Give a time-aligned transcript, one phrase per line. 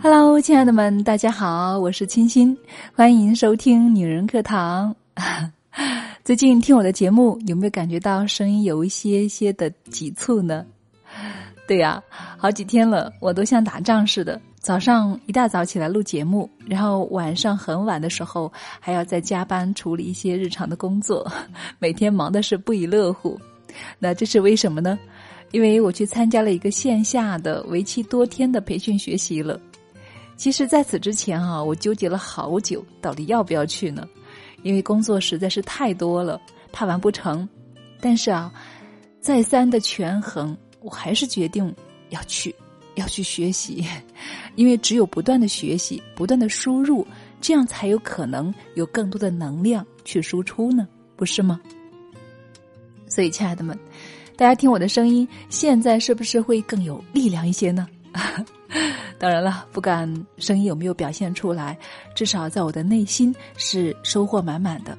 [0.00, 2.56] Hello，亲爱的们，大家好，我是清新，
[2.94, 4.94] 欢迎收听女人课堂。
[6.24, 10.64] 最近听我的节目，有没有感觉到声音有一些些的急促呢？
[11.66, 12.02] 对呀，
[12.38, 21.30] 好几天了，我都像打仗似的，早上一大早起来录节目，然后晚上很晚的时候还要再加班处理一些日常的工作，
[21.78, 23.38] 每天忙的是不亦乐乎。
[23.98, 24.98] 那这是为什么呢？
[25.50, 29.60] 因为我去参加了一个线下的为期多天的培训学习了。
[30.36, 34.08] 其实，在此之前啊，我纠结了好久，到底要不要去呢？
[34.62, 36.40] 因为工作实在是太多了，
[36.70, 37.48] 怕完不成。
[38.00, 38.52] 但是啊，
[39.20, 41.74] 再三的权衡，我还是决定
[42.10, 42.54] 要去，
[42.94, 43.84] 要去学习。
[44.54, 47.04] 因为只有不断的学习，不断的输入，
[47.40, 51.60] 这样才有可能有更多的能量去输出呢，不是吗？
[53.08, 53.76] 所以，亲爱的们，
[54.38, 57.88] 大家听我的声音，现在是不是会更有力量一些呢？
[59.18, 61.76] 当然了，不管声音有没有表现出来，
[62.14, 64.96] 至少在我的内心是收获满满的。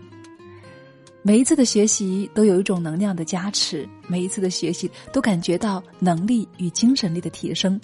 [1.22, 7.80] 每一次的学习都有一种能量的加持，每一次的学习都感觉到能力与精神力的提升。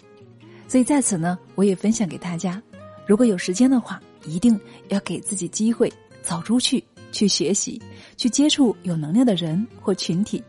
[0.68, 2.62] 所以在此呢，我也分享给大家：
[3.08, 5.90] 如果有时间的话，一定要给自己机会
[6.22, 7.82] 走出去，去学习，
[8.18, 10.44] 去接触有能量的人或群体。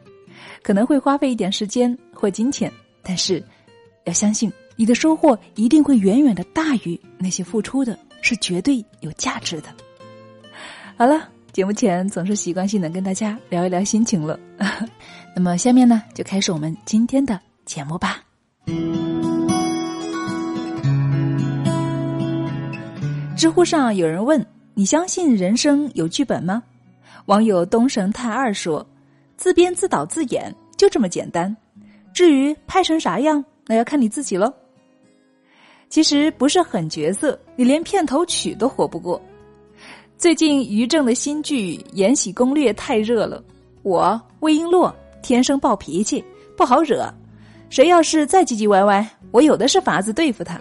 [0.62, 3.42] 可能会花费一点时间或金钱，但是
[4.04, 4.52] 要相信。
[4.78, 9.68] 你的收获一定会远远的大于那些付出的，是绝对有价值的。
[10.98, 14.38] 好了，节目前总是习惯性的跟大家聊一聊心情了，
[15.34, 18.22] 那么下面呢，就开始我们今天的节目吧。
[23.34, 26.62] 知乎上有人问：“你相信人生有剧本吗？”
[27.27, 28.86] 网友东神太二说
[29.37, 31.55] ：“自编自导自演，就这么简单。
[32.12, 34.53] 至于拍成啥样，那要看你自己喽。”
[35.89, 39.20] 其实不是狠角色，你连片头曲都活不过。
[40.19, 43.42] 最近于正的新剧《延禧攻略》太热了，
[43.83, 44.92] 我魏璎珞
[45.23, 46.25] 天生暴脾气，
[46.57, 47.13] 不好惹。
[47.69, 50.61] 谁要是再唧唧歪歪，我有的是法子对付他。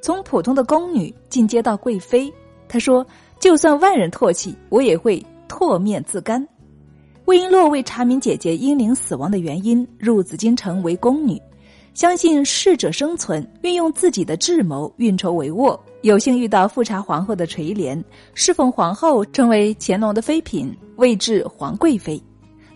[0.00, 2.32] 从普通的宫女进阶到贵妃，
[2.68, 3.06] 她说
[3.38, 6.46] ：“就算万人唾弃，我也会唾面自干。”
[7.26, 11.40] 魏璎珞为查明姐姐英灵死亡的原因，入紫禁城为宫女。
[11.94, 18.02] 相信适者生存，运用自己的智谋运筹帷幄，有幸遇到富察皇后的垂怜，
[18.34, 22.20] 侍奉皇后，成为乾隆的妃嫔，位至皇贵妃。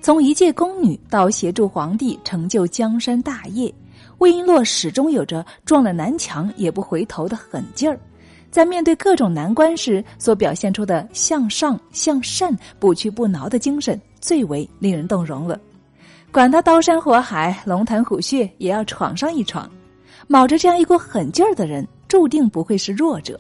[0.01, 3.73] 从一介宫女到协助皇帝成就江山大业，
[4.19, 7.99] 魏璎珞始终有着撞了南墙也不回头的狠劲儿，
[8.49, 15.57] 在面对各种难关时所表现出的向上向善、不屈不挠的精神，最为令人动容了。
[16.33, 19.71] 管他刀山火海、龙潭虎穴，也要闯上一闯。
[20.27, 23.39] 卯着这样一股狠劲儿的人，注定不会是弱者。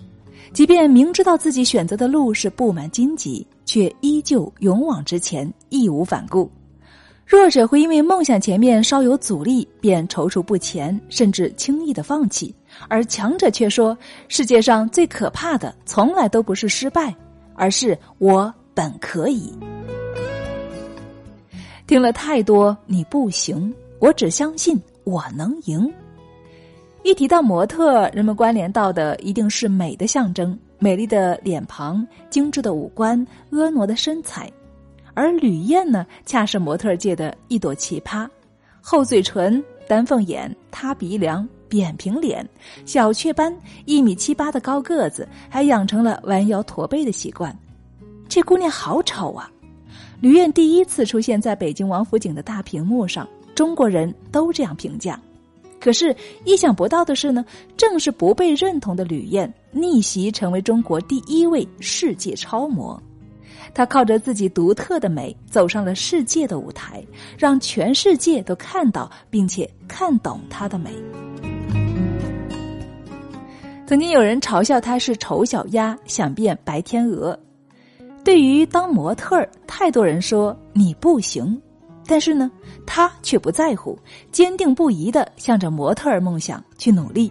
[0.52, 6.48] 即便明知道自己选择的路是布满荆棘，却依旧勇往直前，义无反顾。
[7.26, 12.54] 弱者会因为梦想前面稍有阻力，便踌躇不前，甚至轻易的放弃；
[12.88, 13.98] 而强者却说
[14.28, 17.12] ：“世界上最可怕的，从来都不是失败，
[17.56, 19.52] 而是我本可以。”
[21.86, 25.88] 听了太多，你不行，我只相信我能赢。
[27.04, 34.50] 一提到模特，人们关联到的一定是美的象征，美丽的脸庞、精致的五官、婀娜的身材。
[35.14, 38.28] 而吕燕呢，恰是模特界的一朵奇葩：
[38.80, 42.44] 厚嘴唇、丹凤眼、塌鼻梁、扁平脸、
[42.84, 47.56] 小雀斑，一米七八的高个子，还养成了弯腰驼背的习惯。
[48.28, 49.48] 这姑娘好丑啊！
[50.20, 55.20] 吕燕第一次出现在北京王府井的大屏幕上，中国人都这样评价。
[55.78, 57.44] 可是意想不到的是呢，
[57.76, 63.00] 正是不被认同的吕燕逆袭成为中国第一位世界超模。
[63.74, 67.04] 她靠着自己独特的美走上了世界的舞台，
[67.38, 70.90] 让全世界都看到并且看懂她的美。
[73.86, 77.38] 曾经有人嘲笑她是丑小鸭想变白天鹅。
[78.26, 81.62] 对于当模特儿，太多人说你不行，
[82.08, 82.50] 但是呢，
[82.84, 83.96] 他却不在乎，
[84.32, 87.30] 坚定不移的向着模特儿梦想去努力。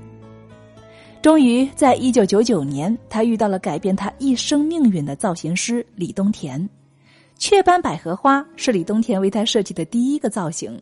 [1.21, 6.69] 终于，在一九九九年，他遇到了改变他一生命运的造型师李东田。
[7.38, 10.81] 雀斑百合花是李东田为他设计的第一个造型，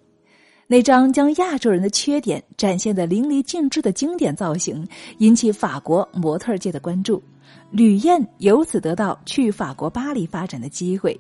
[0.68, 4.88] 那张将亚洲人的缺点展现的淋漓尽致的经典造型，
[5.18, 7.20] 引起法国模特界的关注。
[7.72, 11.20] 吕燕由此得到去法国巴黎发展的机会。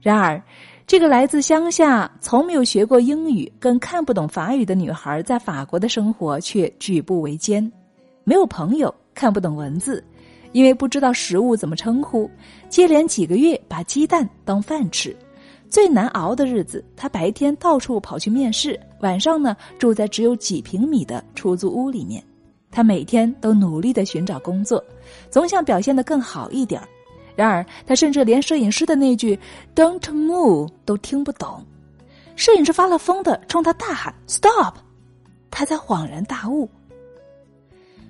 [0.00, 0.42] 然而，
[0.86, 7.72] 这个来自乡下、从没有学过英语、更看不懂法语的女孩，在法国的生活却举步维艰，
[8.22, 10.04] 没有朋友，看不懂文字，
[10.52, 12.30] 因为不知道食物怎么称呼，
[12.68, 15.16] 接连几个月把鸡蛋当饭吃。
[15.70, 22.22] 最难熬的日子，她白天到处跑去面试，晚上呢住在只有几平米的出租屋里面。
[22.74, 24.82] 他每天都努力的寻找工作，
[25.30, 26.82] 总想表现的更好一点。
[27.36, 29.38] 然而，他甚至连摄影师的那句
[29.76, 31.64] “Don't move” 都听不懂。
[32.34, 34.74] 摄影师发了疯的冲他大喊 “Stop”，
[35.52, 36.68] 他才恍然大悟。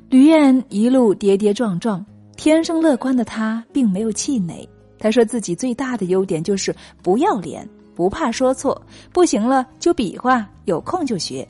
[0.09, 4.67] 吕燕一路跌跌撞撞，天生乐观的他并没有气馁。
[4.99, 8.81] 他说自己最大的优点就是不要脸，不怕说错，
[9.13, 11.47] 不行了就比划，有空就学。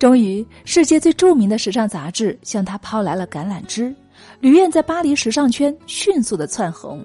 [0.00, 3.94] 终于，世界最著名的时尚杂志向他抛来了橄榄枝。
[4.40, 7.04] 吕燕在巴黎时尚圈迅速的窜红，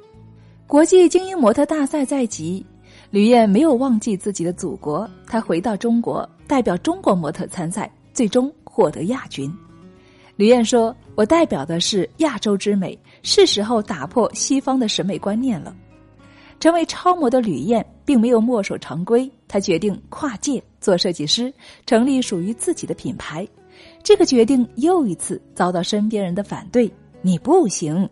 [0.65, 2.65] 国际精英模特大赛在即，
[3.09, 9.53] 吕燕没有忘记自己的祖国，她回到中国，代表中国模特参赛，最终获得亚军。
[10.37, 15.75] 吕燕说：“我代表的是亚洲之美，是时候打破西方的审美观念了。”
[16.61, 21.51] 成为超模的吕燕并没有墨守常规，她决定跨界做设计师，
[21.87, 23.47] 成立属于自己的品牌。
[24.03, 26.91] 这个决定又一次遭到身边人的反对。
[27.23, 28.07] 你不行，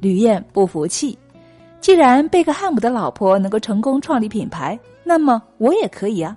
[0.00, 1.16] 吕燕不服气。
[1.80, 6.36] 既然贝克汉姆的老婆能够成功创立品牌，那么我也可以啊！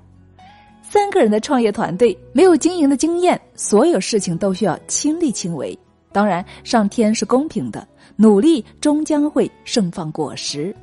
[0.84, 5.76] 三个人的创业团队没有经营的经验，所有事情都需要亲力亲为。
[6.12, 10.74] 当然，上天是公平的，努力终将会盛放果实。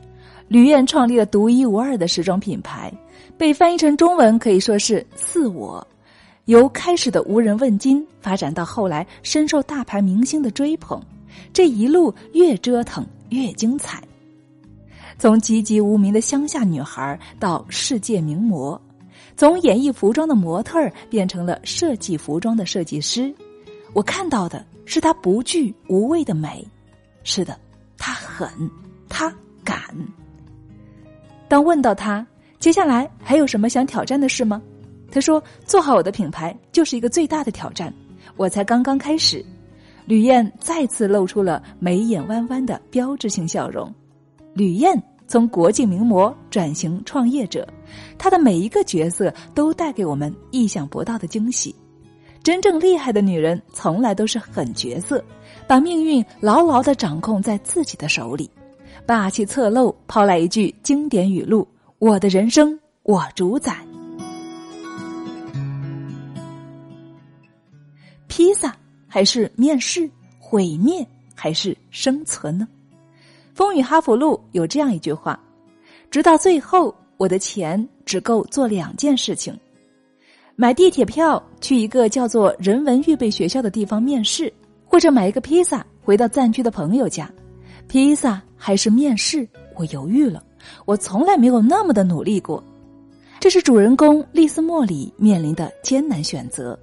[0.53, 2.93] 吕燕创立了独一无二的时装品牌，
[3.39, 5.85] 被翻译成中文可以说是“自我”。
[6.45, 11.01] 由开始的无人问津，发展到后来深受大牌明星的追捧，
[11.55, 14.03] 这一路越折腾越精彩。
[15.19, 18.79] 从籍籍无名的乡下女孩到世界名模，
[19.39, 23.35] 从演绎服装的模特儿变成了设计服装的设计师，
[23.95, 26.63] 我看到的是她不惧无畏的美。
[27.25, 27.59] 是的，
[27.97, 28.71] 她狠，
[29.09, 29.35] 她
[29.65, 29.81] 敢。
[31.53, 32.27] 当问到他
[32.59, 34.63] 接下来还有什么想挑战的事吗？
[35.11, 37.93] 他说：“做好我的品牌就是一个最大的挑战，
[38.39, 39.45] 我才刚刚开始。”
[40.09, 43.93] 吕燕再次露出了眉眼弯弯的标志性笑容。
[44.55, 47.69] 吕燕从国际名模转型创业者，
[48.17, 51.75] 她的每一个角色都带给我们意想不到的惊喜。
[52.43, 55.23] 真正厉害的女人从来都是狠角色，
[55.67, 58.51] 把命运牢牢的掌控在自己的手里，
[59.05, 61.67] 霸气侧漏，抛来一句经典语录
[61.99, 63.77] ：“我的人生我主宰。”
[68.29, 68.75] 披萨
[69.09, 70.09] 还是面试？
[70.39, 72.69] 毁灭还是生存呢？
[73.55, 75.39] 《风雨哈佛路》有这样一句话
[76.11, 79.59] ：“直到最后，我的钱只够做两件事情：
[80.57, 84.53] 买地铁票去一个叫做人文预备学校的地方面试，
[84.87, 87.31] 或者买一个披萨回到暂居的朋友家。
[87.93, 89.47] 披萨还是面试？
[89.77, 90.43] 我犹豫了。
[90.87, 92.65] 我从来没有那么的努力过。
[93.39, 96.79] 这是主人公丽丝·莫里面临的艰难选择。”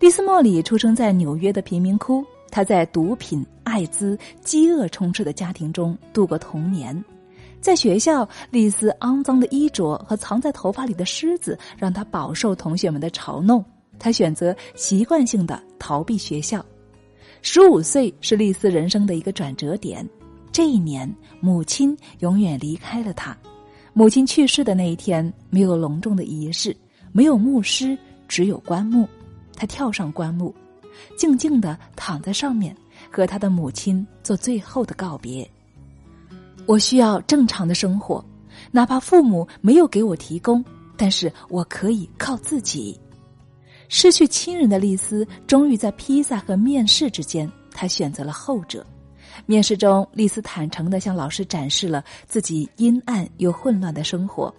[0.00, 7.04] 丽丝·莫里出生在纽约的贫民窟，她在毒品、艾滋、饥饿充斥的家庭中度过童年。
[7.60, 13.62] 在学校，丽丝肮脏的衣着和藏在头发里的虱子让她饱受同学们的嘲弄。
[13.98, 16.64] 她选择习惯性的逃避学校。
[17.42, 20.08] 十五岁是丽丝人生的一个转折点。
[20.52, 23.36] 这一年，母亲永远离开了他。
[23.92, 26.76] 母亲去世的那一天，没有隆重的仪式，
[27.12, 29.08] 没有牧师，只有棺木。
[29.54, 30.54] 他跳上棺木，
[31.16, 32.76] 静静的躺在上面，
[33.10, 35.48] 和他的母亲做最后的告别。
[36.66, 38.24] 我需要正常的生活，
[38.70, 40.64] 哪怕父母没有给我提供，
[40.96, 42.98] 但是我可以靠自己。
[43.88, 48.86] 失去亲人的丽丝，终于在披萨和面试之间，她选择了后者。
[49.50, 54.54] 面试中，丽丝坦诚的向老师展示了自己阴暗又混乱的生活。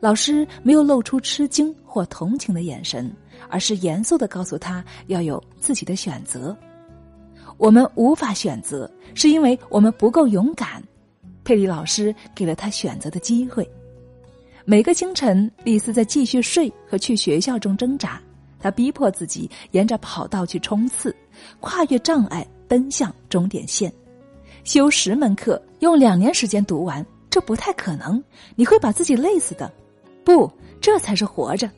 [0.00, 3.08] 老师没有露出吃惊或同情的眼神，
[3.48, 6.56] 而是严肃的告诉他要有自己的选择。
[7.56, 10.82] 我们无法选择，是因为我们不够勇敢。
[11.44, 13.64] 佩里老师给了他选择的机会。
[14.64, 18.20] 每个清晨，丽丝在继续睡和去学校中挣扎。
[18.58, 21.14] 她逼迫自己沿着跑道去冲刺，
[21.60, 23.92] 跨越障碍，奔向终点线。
[24.64, 27.04] 修十门课，用两年时间读完。
[27.28, 28.22] 这不太可能，
[28.54, 29.72] 你会把自己累死的。
[30.22, 30.50] 不，
[30.80, 31.68] 这才是活着。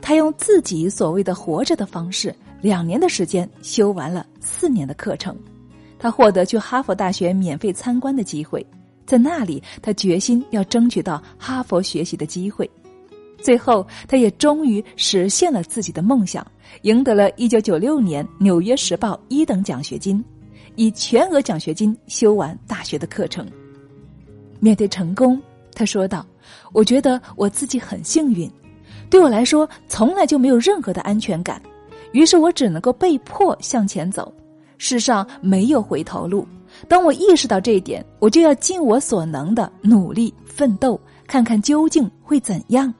[0.00, 5.36] 他用自己所谓的活着的方式，两年的时间修完了四年的课程。
[5.98, 8.64] 他获得去哈佛大学免费参观的机会。
[9.06, 12.68] 在那里，他决心要争取到哈佛学习的机会。
[13.40, 16.46] 最后，他也终于实现了自己的梦想，
[16.82, 20.24] 赢得了一九九六年《纽约时报》一等奖学金，
[20.76, 23.46] 以全额奖学金修完大学的课程。
[24.60, 25.40] 面对成功，
[25.74, 26.24] 他说道
[26.72, 28.50] ：“我觉得我自己很幸运，
[29.10, 31.60] 对我来说，从来就没有任何的安全感，
[32.12, 34.32] 于是我只能够被迫向前走。
[34.78, 36.46] 世上没有回头路。
[36.88, 42.92] 当我意识到这一点，我就要尽我所能的努力奋斗，看看究竟会怎样。”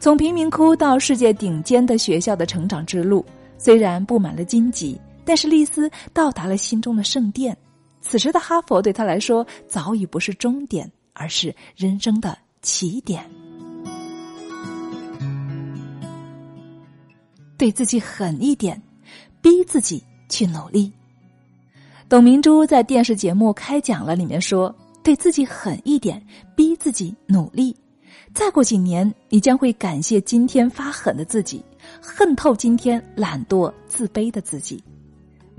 [0.00, 3.22] 从贫民窟到世界顶尖的学校的成长之路，
[3.58, 4.98] 虽然布满了荆棘，
[5.30, 7.56] 但是丽丝到达了心中的圣殿。
[8.00, 13.24] 此时的哈佛对他来说早已不是终点，而是人生的起点。
[17.56, 18.82] 对自己狠一点，
[19.40, 20.92] 逼自己去努力。
[22.08, 26.20] 董明珠在电视节目开讲了里面说：“对自己狠一点，
[26.56, 27.76] 逼自己努力。”
[28.34, 31.64] 再过几年，你将会感谢今天发狠的自己，
[32.02, 34.82] 恨透今天懒惰自卑的自己。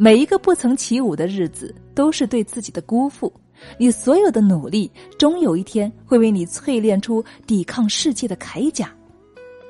[0.04, 3.32] 每一个不曾起舞的日子，都是对自己的辜负。
[3.78, 8.92] 你所有的努力，终有一天会为你淬炼出抵抗世界的铠甲。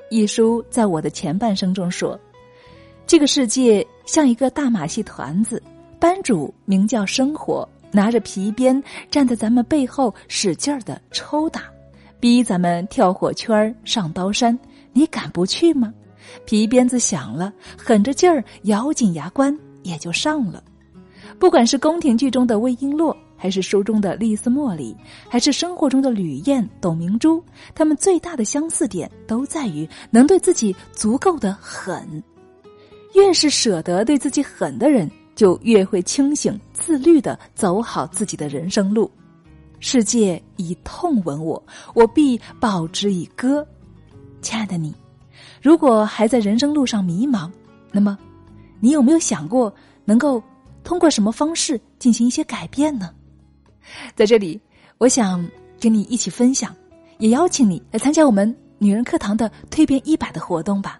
[0.09, 2.17] 一书在我的前半生中说
[3.05, 5.61] ：“这个世界像一个大马戏团子，
[5.99, 11.63] 班主名叫生活，拿着皮鞭站在咱们背后，使劲儿的抽打。”
[12.21, 14.57] 逼咱们跳火圈上刀山，
[14.93, 15.93] 你敢不去吗？
[16.45, 20.63] 皮鞭子响了，狠着劲儿，咬紧牙关，也就上了。
[21.39, 24.95] 不管是宫廷剧中的魏璎珞，还是书中的丽丝茉莉，
[25.29, 32.23] 还是生活中的吕燕、董明珠，他们最大的相似点都在于能对自己足够的狠。
[33.13, 39.09] 越是舍得对自己狠的人，就越会清醒自律的走好自己的人生路。
[39.79, 41.61] 世界以痛吻我，
[41.95, 43.65] 我必报之以歌。
[44.41, 44.93] 亲爱的你，
[45.61, 47.49] 如果还在人生路上迷茫，
[47.91, 48.17] 那么，
[48.81, 49.73] 你有没有想过
[50.03, 50.43] 能够
[50.83, 53.11] 通过什么方式进行一些改变呢？
[54.15, 54.59] 在这里，
[54.97, 55.47] 我想
[55.79, 56.75] 跟你一起分享，
[57.19, 60.99] 也邀请你来参加我们女人课堂的蜕变一百的活动吧。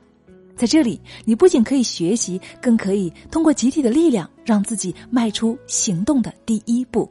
[0.56, 7.10] 在这里，你不仅可以学习，更可以通过集体的力量，让自己迈出行动的第一步。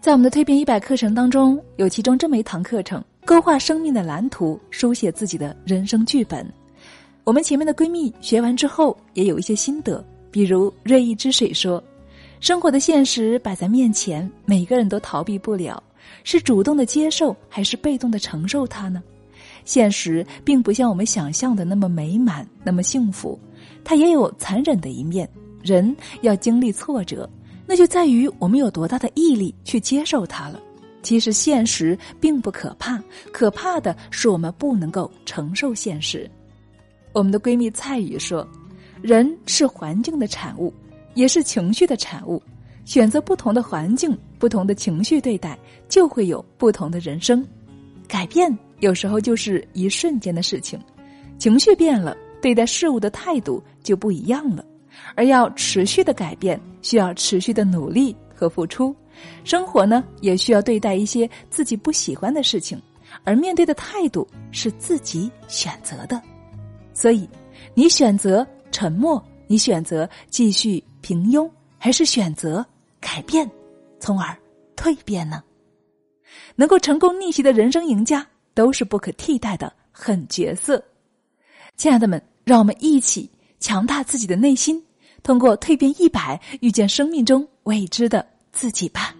[0.00, 6.46] 在我们的蜕变一百课程当中，有其中这么一堂课程：勾画生命的蓝图，书写自己的人生剧本。
[7.28, 10.02] 我们前面的闺蜜学完之后，也有一些心得。
[10.30, 11.84] 比如瑞意之水说
[12.40, 15.82] ：“生活的现实摆在面前，每个人都逃避不了，
[16.24, 19.02] 是主动的接受，还是被动的承受它呢？
[19.66, 23.38] 现实并不像我们想象的那么美满，那么幸福，
[23.84, 25.28] 它也有残忍的一面。
[25.62, 27.28] 人要经历挫折。”
[27.68, 30.58] 那就在于我们有多大的毅力去接受它了。
[31.02, 32.98] 其实现实并不可怕，
[33.30, 36.26] 可怕的是我们不能够承受现实。
[37.18, 38.46] 我们的闺蜜蔡宇说
[39.02, 40.72] ：“人是环境的产物，
[41.14, 42.40] 也是情绪的产物。
[42.84, 45.58] 选择不同的环境、不同的情绪对待，
[45.88, 47.44] 就会有不同的人生。
[48.06, 50.78] 改变有时候就是一瞬间的事情，
[51.38, 54.64] 情绪变了，对待事物的态度就不一样了。”
[55.16, 58.94] 而要持续的改变，需要持续的努力和付出。
[59.42, 62.80] 生活呢，也需要对待一些自己不喜欢的事情，
[63.24, 66.22] 而面对的态度是自己选择的。
[66.98, 67.30] 所以，
[67.74, 72.66] 你选择沉默，你选择继续平庸，还是选择
[72.98, 73.48] 改变，
[74.00, 74.36] 从而
[74.76, 75.40] 蜕变呢？
[76.56, 80.82] 能够成功逆袭的人生赢家，都是不可替代的狠角色。
[81.76, 84.82] 亲爱的们，让我们一起强大自己的内心。
[85.22, 89.14] 通过蜕变一百，遇见生命中未知的自己吧。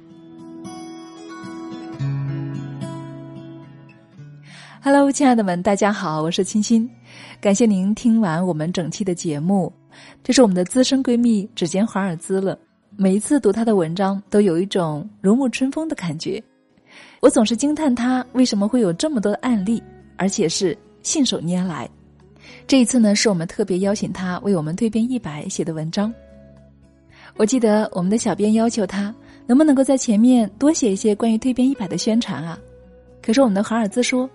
[4.82, 6.88] Hello，亲爱的们，大家好，我是青青，
[7.40, 9.72] 感谢您听完我们整期的节目。
[10.22, 12.58] 这是我们的资深闺蜜指尖华尔兹了。
[12.96, 16.42] 每一次读她的文章，都有一种如沐春风的感觉。
[17.20, 19.82] 我总是惊叹她为什么会有这么多的案例，
[20.16, 21.88] 而且是信手拈来。
[22.66, 26.12] 这一次呢，是我们特别邀请她为我们蜕变一百写的文章。
[27.37, 29.14] 我记得我们的小编要求他
[29.46, 32.58] 能不能够在前面多写一些关于蜕变一百的宣传啊？
[33.22, 34.28] 可是我们的华尔兹说，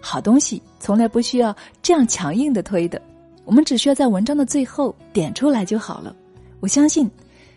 [0.00, 3.00] 好东西从来不需要这样强硬的推的，
[3.44, 6.14] 我们只需要在文章的最后点出来就好了。
[6.60, 7.10] 我相信，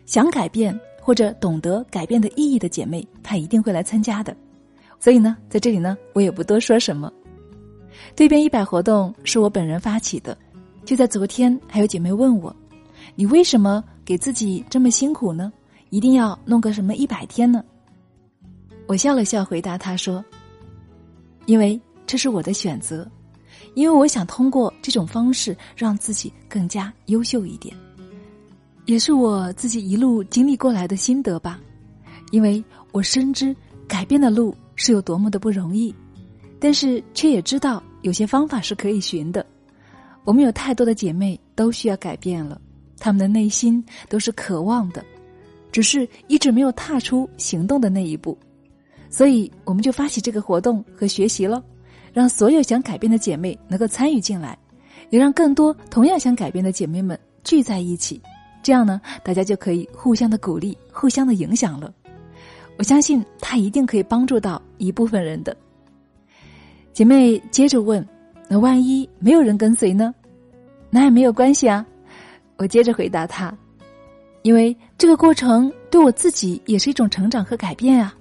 [0.06, 4.36] 想改变或者懂得改变的意义的姐妹，她一定会来参加的。
[5.00, 7.12] 所以呢，在这里呢，我也不多说什么。
[8.16, 10.38] 蜕变一百活动是我本人发起的，
[10.86, 12.54] 就在昨天，还有姐妹问我
[13.16, 15.52] ：“你为什么给自己这么辛苦呢？
[15.90, 17.64] 一定要弄个什么一百天呢？”
[18.88, 20.24] 我笑了笑，回答他说
[21.46, 23.08] ：“因为这是我的选择，
[23.76, 27.72] 因为我想通过这种方式让自己更加优秀一点，
[28.86, 31.60] 也是我自己一路经历过来的心得吧。
[32.32, 33.56] 因为我深知
[33.88, 35.94] 改变的路是有多么的不容易，
[36.60, 39.46] 但是却也知道有些方法是可以寻的。
[40.24, 42.60] 我们有太多的姐妹都需要改变了，
[42.98, 45.06] 她们的内心都是渴望的，
[45.72, 48.36] 只是一直没有踏出行动的那一步。”
[49.12, 51.64] 所以，我们就发起这个活动和学习了，
[52.20, 54.58] 让所有想改变的姐妹能够参与进来，
[55.10, 58.22] 也让更多同样想改变的姐妹们聚在一起。
[58.62, 61.94] 这样呢，大家就可以互相的鼓励，互相的影响了。
[62.78, 65.56] 我相信，它一定可以帮助到一部分人的。
[66.92, 68.06] 姐妹接着问
[68.50, 70.14] ：“那万一没有人跟随呢？”
[70.92, 71.86] 那也没有关系啊。
[72.58, 73.58] 我接着回答她
[74.44, 78.14] ：“因为这个过程对我自己也是一种成长和改变啊。”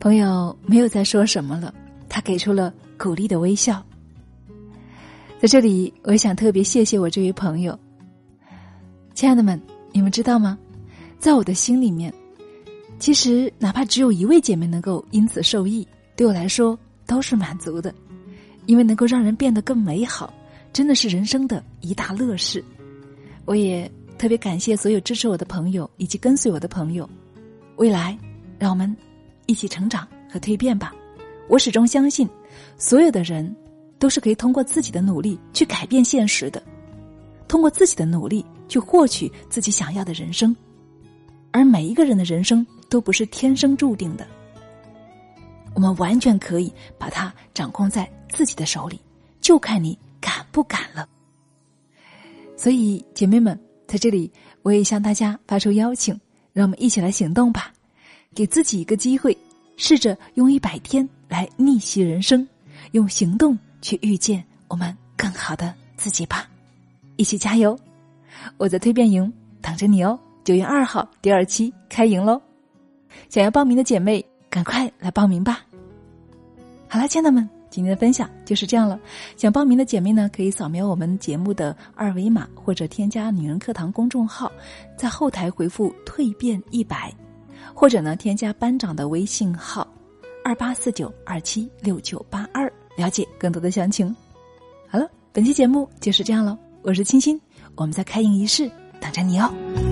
[0.00, 1.72] 朋友没有再说什么了，
[2.10, 3.82] 他给出了鼓励的微笑。
[5.40, 7.78] 在这里，我想特别谢谢我这位朋友，
[9.14, 9.58] 亲爱的们，
[9.92, 10.58] 你们知道吗？
[11.18, 12.12] 在我的心里面，
[12.98, 15.86] 其实哪怕只有一位姐妹能够因此受益，
[16.16, 17.94] 对我来说都是满足的，
[18.66, 20.34] 因为能够让人变得更美好，
[20.72, 22.62] 真的是人生的一大乐事。
[23.46, 27.08] 我也特别感谢所有支持我的朋友以及跟随我的朋友。
[27.76, 28.18] 未来，
[28.58, 28.94] 让我们。
[29.46, 30.94] 一起成长和蜕变吧！
[31.50, 32.28] 我始终相信，
[32.78, 33.54] 所有的人
[33.98, 36.62] 都是可以通过自己的努力去改变现实的，
[37.48, 40.54] 通过自己的努力去获取自己想要的人生。
[41.50, 44.24] 而每一个人的人生都不是天生注定的，
[45.74, 49.00] 我们完全可以把它掌控在自己的手里，
[49.40, 51.08] 就看你敢不敢了。
[52.56, 54.30] 所以，姐妹们，在这里
[54.62, 56.14] 我也向大家发出邀请，
[56.52, 57.72] 让我们一起来行动吧。
[58.36, 59.36] 给自己一个机会，
[59.76, 62.46] 试着用一百天来逆袭人生，
[62.90, 66.44] 用行动去遇见我们更好的自己吧！
[67.14, 67.78] 一起加油！
[68.56, 72.42] 我在蜕变营等着你哦，九月二号第二期开营喽！
[73.28, 75.60] 想要报名的姐妹，赶快来报名吧！
[76.88, 78.98] 好了，亲爱的们，今天的分享就是这样了。
[79.36, 84.50] 想报名的姐妹呢，可以扫描我们节目的二维码，或者添加“女人课堂”公众号，
[84.96, 87.14] 在后台回复“蜕变一百”。
[87.72, 89.86] 或者呢，添加班长的微信号，
[90.44, 94.14] 二八四九二七六九八二，了解更多的详情。
[94.88, 97.40] 好了，本期节目就是这样了，我是清新，
[97.76, 99.89] 我们在开营仪式等着你哦。